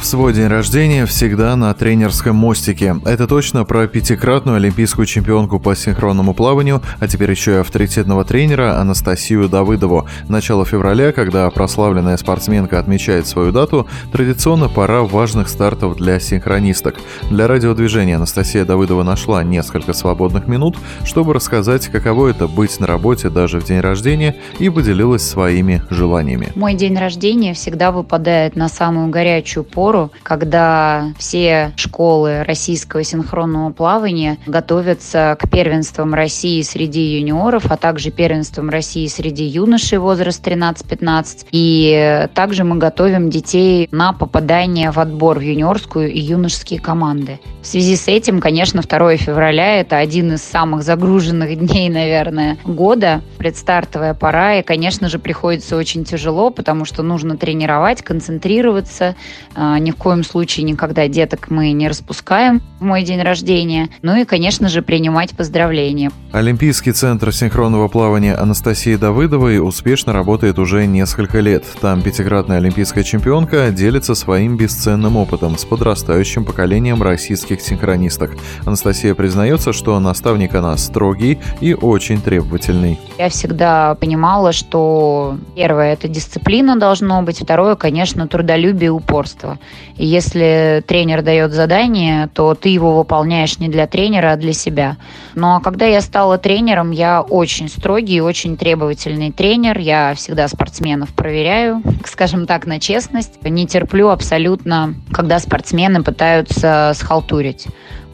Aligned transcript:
В 0.00 0.06
свой 0.06 0.32
день 0.32 0.46
рождения 0.46 1.06
всегда 1.06 1.56
на 1.56 1.74
тренерском 1.74 2.36
мостике. 2.36 2.96
Это 3.04 3.26
точно 3.26 3.64
про 3.64 3.88
пятикратную 3.88 4.56
олимпийскую 4.56 5.06
чемпионку 5.06 5.58
по 5.58 5.74
синхронному 5.74 6.34
плаванию, 6.34 6.80
а 7.00 7.08
теперь 7.08 7.32
еще 7.32 7.54
и 7.54 7.56
авторитетного 7.56 8.24
тренера 8.24 8.80
Анастасию 8.80 9.48
Давыдову. 9.48 10.06
Начало 10.28 10.64
февраля, 10.64 11.10
когда 11.12 11.50
прославленная 11.50 12.16
спортсменка 12.16 12.78
отмечает 12.78 13.26
свою 13.26 13.50
дату, 13.50 13.88
традиционно 14.12 14.68
пора 14.68 15.02
важных 15.02 15.48
стартов 15.48 15.96
для 15.96 16.20
синхронисток. 16.20 16.94
Для 17.28 17.48
радиодвижения 17.48 18.16
Анастасия 18.16 18.64
Давыдова 18.64 19.02
нашла 19.02 19.42
несколько 19.42 19.92
свободных 19.92 20.46
минут, 20.46 20.76
чтобы 21.04 21.34
рассказать, 21.34 21.88
каково 21.88 22.28
это 22.28 22.46
быть 22.46 22.78
на 22.78 22.86
работе 22.86 23.30
даже 23.30 23.60
в 23.60 23.64
день 23.64 23.80
рождения, 23.80 24.36
и 24.60 24.70
поделилась 24.70 25.28
своими 25.28 25.82
желаниями. 25.90 26.52
Мой 26.54 26.74
день 26.74 26.96
рождения 26.96 27.52
всегда 27.52 27.90
выпадает 27.90 28.54
на 28.54 28.68
самую 28.68 29.08
горячую 29.08 29.64
пору 29.64 29.87
пору, 29.88 30.10
когда 30.22 31.14
все 31.18 31.72
школы 31.76 32.42
российского 32.42 33.02
синхронного 33.02 33.72
плавания 33.72 34.36
готовятся 34.46 35.34
к 35.40 35.48
первенствам 35.48 36.12
России 36.12 36.60
среди 36.60 37.18
юниоров, 37.18 37.70
а 37.70 37.78
также 37.78 38.10
первенствам 38.10 38.68
России 38.68 39.06
среди 39.06 39.44
юношей 39.44 39.96
возраст 39.96 40.46
13-15. 40.46 41.46
И 41.52 42.28
также 42.34 42.64
мы 42.64 42.76
готовим 42.76 43.30
детей 43.30 43.88
на 43.90 44.12
попадание 44.12 44.90
в 44.90 44.98
отбор 44.98 45.38
в 45.38 45.42
юниорскую 45.42 46.12
и 46.12 46.18
юношеские 46.18 46.80
команды. 46.80 47.40
В 47.62 47.66
связи 47.66 47.96
с 47.96 48.08
этим, 48.08 48.40
конечно, 48.40 48.82
2 48.82 49.16
февраля– 49.16 49.80
это 49.80 49.96
один 49.96 50.34
из 50.34 50.42
самых 50.42 50.82
загруженных 50.82 51.58
дней, 51.58 51.88
наверное, 51.88 52.58
года, 52.64 53.22
предстартовая 53.38 54.14
пора, 54.14 54.56
и, 54.56 54.62
конечно 54.62 55.08
же, 55.08 55.18
приходится 55.18 55.76
очень 55.76 56.04
тяжело, 56.04 56.50
потому 56.50 56.84
что 56.84 57.02
нужно 57.02 57.36
тренировать, 57.36 58.02
концентрироваться, 58.02 59.16
а, 59.54 59.77
ни 59.78 59.90
в 59.90 59.96
коем 59.96 60.24
случае 60.24 60.64
никогда 60.64 61.08
деток 61.08 61.50
мы 61.50 61.72
не 61.72 61.88
распускаем 61.88 62.60
в 62.80 62.84
мой 62.84 63.02
день 63.02 63.22
рождения. 63.22 63.88
Ну 64.02 64.16
и, 64.16 64.24
конечно 64.24 64.68
же, 64.68 64.82
принимать 64.82 65.36
поздравления. 65.36 66.10
Олимпийский 66.32 66.92
центр 66.92 67.32
синхронного 67.32 67.88
плавания 67.88 68.34
Анастасии 68.34 68.96
Давыдовой 68.96 69.60
успешно 69.60 70.12
работает 70.12 70.58
уже 70.58 70.86
несколько 70.86 71.40
лет. 71.40 71.64
Там 71.80 72.02
пятикратная 72.02 72.58
олимпийская 72.58 73.04
чемпионка 73.04 73.70
делится 73.70 74.14
своим 74.14 74.56
бесценным 74.56 75.16
опытом 75.16 75.56
с 75.56 75.64
подрастающим 75.64 76.44
поколением 76.44 77.02
российских 77.02 77.60
синхронисток. 77.60 78.32
Анастасия 78.64 79.14
признается, 79.14 79.72
что 79.72 79.98
наставник 80.00 80.54
она 80.54 80.76
строгий 80.76 81.38
и 81.60 81.74
очень 81.74 82.20
требовательный. 82.20 82.98
Я 83.18 83.28
всегда 83.28 83.94
понимала, 83.94 84.52
что 84.52 85.36
первое– 85.56 85.92
это 85.94 86.08
дисциплина 86.08 86.76
должно 86.78 87.22
быть, 87.22 87.40
второе, 87.40 87.74
конечно, 87.74 88.28
трудолюбие 88.28 88.88
и 88.88 88.90
упорство. 88.90 89.58
И 89.96 90.06
если 90.06 90.82
тренер 90.86 91.22
дает 91.22 91.52
задание, 91.52 92.28
то 92.32 92.54
ты 92.54 92.68
его 92.68 92.96
выполняешь 92.96 93.58
не 93.58 93.68
для 93.68 93.86
тренера, 93.86 94.32
а 94.32 94.36
для 94.36 94.52
себя. 94.52 94.96
Но 95.34 95.54
ну, 95.54 95.56
а 95.56 95.60
когда 95.60 95.86
я 95.86 96.00
стала 96.00 96.38
тренером, 96.38 96.92
я 96.92 97.20
очень 97.20 97.68
строгий 97.68 98.20
очень 98.20 98.56
требовательный 98.56 99.32
тренер. 99.32 99.78
Я 99.78 100.14
всегда 100.14 100.46
спортсменов 100.48 101.10
проверяю, 101.14 101.82
скажем 102.04 102.46
так, 102.46 102.66
на 102.66 102.78
честность. 102.78 103.42
Не 103.42 103.66
терплю 103.66 104.08
абсолютно, 104.08 104.94
когда 105.12 105.38
спортсмены 105.40 106.02
пытаются 106.02 106.92
схалтурить 106.94 107.66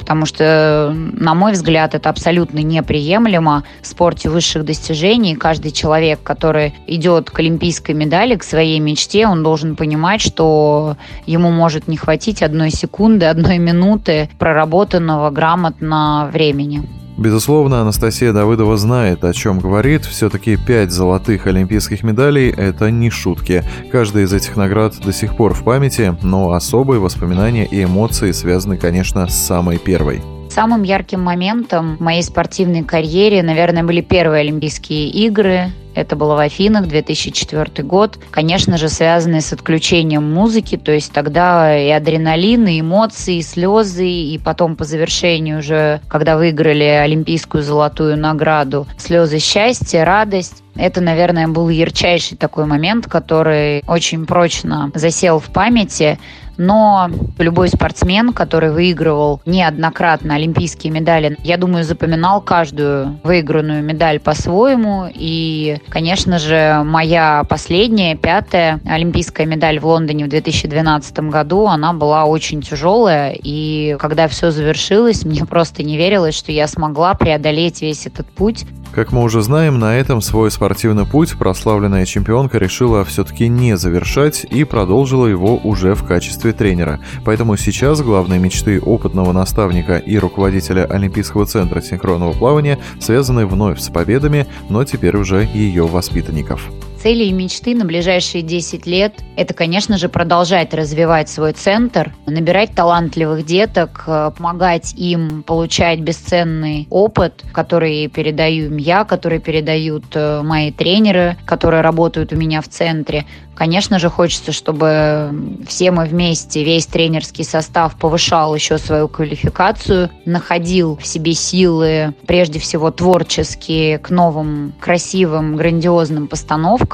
потому 0.05 0.27
что, 0.27 0.92
на 0.94 1.34
мой 1.34 1.52
взгляд, 1.52 1.94
это 1.94 2.11
абсолютно 2.11 2.58
неприемлемо 2.58 3.64
в 3.80 3.86
спорте 3.86 4.28
высших 4.28 4.66
достижений. 4.66 5.34
Каждый 5.34 5.70
человек, 5.70 6.22
который 6.22 6.74
идет 6.86 7.30
к 7.30 7.39
олимпийской 7.39 7.92
медали, 7.92 8.36
к 8.36 8.45
своей 8.45 8.80
мечте, 8.80 9.27
он 9.27 9.42
должен 9.42 9.77
понимать, 9.77 10.20
что 10.20 10.98
ему 11.24 11.43
может 11.50 11.88
не 11.88 11.96
хватить 11.96 12.42
одной 12.42 12.70
секунды, 12.70 13.27
одной 13.27 13.58
минуты 13.58 14.28
проработанного 14.38 15.30
грамотно 15.30 16.30
времени. 16.32 16.82
Безусловно, 17.16 17.80
Анастасия 17.80 18.32
Давыдова 18.32 18.77
знает, 18.77 19.24
о 19.24 19.32
чем 19.32 19.60
говорит. 19.60 20.05
Все-таки 20.05 20.56
пять 20.56 20.90
золотых 20.90 21.46
олимпийских 21.46 22.02
медалей– 22.02 22.50
это 22.56 22.90
не 22.90 23.08
шутки. 23.08 23.62
Каждая 23.92 24.24
из 24.24 24.32
этих 24.32 24.56
наград 24.56 24.94
до 25.00 25.12
сих 25.12 25.36
пор 25.36 25.55
в 25.55 25.62
памяти, 25.62 26.16
но 26.22 26.52
особые 26.52 26.98
воспоминания 26.98 27.66
и 27.66 27.84
эмоции 27.84 28.32
связаны, 28.32 28.78
конечно, 28.78 29.28
с 29.28 29.34
самой 29.34 29.78
первой. 29.78 30.22
Самым 30.55 30.85
ярким 30.85 31.20
моментом 31.20 31.97
в 31.97 32.01
моей 32.01 32.23
спортивной 32.23 32.85
карьере, 32.85 33.42
наверное, 33.42 33.83
были 33.83 34.01
первые 34.01 34.42
Олимпийские 34.42 35.09
игры 35.09 35.73
это 35.95 36.17
было 36.17 36.35
в 36.35 36.39
Афинах, 36.39 36.89
2004 36.89 37.87
год. 37.87 38.19
Конечно 38.31 38.77
же, 38.79 38.89
связанные 38.89 39.41
с 39.41 39.53
отключением 39.53 40.25
музыки, 40.25 40.77
то 40.77 40.92
есть 40.92 41.13
тогда 41.13 41.79
и 41.79 41.89
адреналин, 41.89 42.67
и 42.67 42.81
эмоции, 42.81 43.37
и 43.37 43.42
слезы, 43.42 44.09
и 44.09 44.39
потом 44.39 44.77
по 44.77 44.85
завершению 44.85 45.61
уже, 45.61 46.01
когда 46.09 46.37
выиграли 46.37 46.85
олимпийскую 46.85 47.63
золотую 47.63 48.19
награду, 48.19 48.86
слезы 48.98 49.39
счастья, 49.39 50.05
радость. 50.05 50.63
Это, 50.77 51.01
наверное, 51.01 51.47
был 51.47 51.69
ярчайший 51.69 52.36
такой 52.36 52.67
момент, 52.67 53.07
который 53.07 53.85
очень 53.86 54.27
прочно 54.27 54.91
засел 54.95 55.39
в 55.39 55.45
памяти 55.45 56.19
но 56.57 57.11
любой 57.39 57.69
спортсмен, 57.69 58.33
который 58.33 58.70
выигрывал 58.70 59.41
неоднократно 59.47 60.35
олимпийские 60.35 60.92
медали, 60.92 61.37
я 61.42 61.57
думаю, 61.57 61.85
запоминал 61.85 62.41
каждую 62.41 63.19
выигранную 63.23 63.83
медаль 63.83 64.20
по-своему. 64.20 65.09
И, 65.13 65.79
конечно 65.89 66.39
же, 66.39 66.83
моя 66.85 67.45
последняя, 67.48 68.17
пятая 68.17 68.81
олимпийская 68.85 69.47
медаль 69.47 69.79
в 69.79 69.87
Лондоне 69.87 70.25
в 70.25 70.29
2012 70.29 71.19
году, 71.31 71.67
она 71.67 71.92
была 71.92 72.25
очень 72.25 72.63
тяжелая. 72.63 73.36
И 73.42 73.97
когда 73.98 74.29
все 74.29 74.51
завершилось, 74.51 75.25
мне 75.25 75.45
просто 75.45 75.83
не 75.83 75.97
верилось, 75.97 76.35
что 76.35 76.53
я 76.53 76.67
смогла 76.69 77.15
преодолеть 77.15 77.83
весь 77.83 78.07
этот 78.07 78.27
путь. 78.27 78.65
Как 78.94 79.10
мы 79.10 79.22
уже 79.22 79.42
знаем, 79.42 79.80
на 79.80 79.96
этом 79.96 80.20
свой 80.20 80.52
спортивный 80.52 81.05
путь 81.05 81.36
прославленная 81.36 82.06
чемпионка 82.06 82.58
решила 82.58 83.05
все-таки 83.05 83.48
не 83.48 83.77
завершать 83.77 84.46
и 84.48 84.62
продолжила 84.62 85.27
его 85.27 85.56
уже 85.56 85.96
в 85.96 86.05
качестве 86.05 86.52
тренера. 86.52 87.00
Поэтому 87.24 87.56
сейчас 87.56 88.02
главные 88.02 88.38
мечты 88.38 88.80
опытного 88.80 89.32
наставника 89.32 89.96
и 89.96 90.16
руководителя 90.16 90.84
Олимпийского 90.84 91.44
центра 91.44 91.80
синхронного 91.80 92.34
плавания 92.34 92.78
связаны 93.00 93.46
вновь 93.46 93.80
с 93.80 93.90
победами, 93.90 94.46
но 94.68 94.84
теперь 94.84 95.16
уже 95.16 95.42
ее 95.52 95.88
воспитанников 95.88 96.70
цели 97.05 97.25
и 97.25 97.33
мечты 97.33 97.75
на 97.75 97.85
ближайшие 97.85 98.41
10 98.41 98.87
лет– 98.87 99.13
это, 99.37 99.53
конечно 99.53 99.98
же, 99.98 100.09
продолжать 100.09 100.73
развивать 100.73 101.29
свой 101.29 101.53
центр, 101.53 102.15
набирать 102.25 102.75
талантливых 102.75 103.45
деток, 103.45 104.05
э, 104.07 104.31
помогать 104.35 104.95
им 104.97 105.42
получать 105.42 106.01
бесценный 106.01 106.87
опыт, 106.89 107.45
который 107.53 108.09
передаю 108.09 108.67
им 108.69 108.79
я, 108.79 109.05
который 109.05 109.39
передают 109.39 110.05
э, 110.15 110.41
мои 110.42 110.73
тренеры, 110.73 111.37
которые 111.45 111.83
работают 111.83 112.33
у 112.33 112.37
меня 112.37 112.63
в 112.63 112.69
центре. 112.69 113.27
Конечно 113.55 113.98
же, 113.98 114.09
хочется, 114.09 114.53
чтобы 114.53 115.31
все 115.69 115.91
мы 115.91 116.07
вместе, 116.07 116.65
весь 116.65 116.86
тренерский 116.86 117.45
состав 117.45 117.97
повышал 117.97 118.55
еще 118.55 118.79
свою 118.79 119.09
квалификацию, 119.09 120.11
находил 120.25 120.97
в 120.97 121.07
себе 121.07 121.35
силы, 121.35 122.15
прежде 122.27 122.59
всего 122.59 122.91
творческие, 122.91 123.98
к 123.98 124.11
новым, 124.11 124.73
красивым, 124.81 125.57
грандиозным 125.57 126.27
постановкам. 126.27 126.93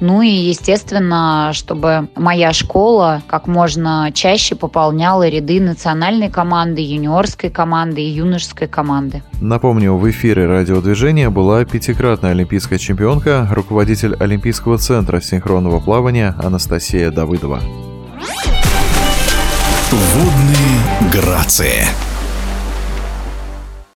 Ну 0.00 0.20
и, 0.20 0.28
естественно, 0.28 1.50
чтобы 1.52 2.08
моя 2.16 2.52
школа 2.52 3.22
как 3.28 3.46
можно 3.46 4.10
чаще 4.12 4.56
пополняла 4.56 5.28
ряды 5.28 5.60
национальной 5.60 6.28
команды, 6.28 6.80
юниорской 6.80 7.50
команды 7.50 8.00
и 8.02 8.10
юношеской 8.10 8.66
команды. 8.66 9.22
Напомню, 9.40 9.94
в 9.94 10.10
эфире 10.10 10.46
радиодвижения 10.46 11.30
была 11.30 11.64
пятикратная 11.64 12.32
олимпийская 12.32 12.80
чемпионка, 12.80 13.46
руководитель 13.52 14.16
Олимпийского 14.18 14.76
центра 14.78 15.20
синхронного 15.20 15.78
плавания 15.78 16.34
Анастасия 16.42 17.12
Давыдова. 17.12 17.60
Водные 19.92 21.12
грации. 21.12 21.86